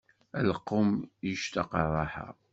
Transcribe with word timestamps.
Lqum 0.49 0.89
yectaq 1.27 1.71
rraḥa. 1.89 2.27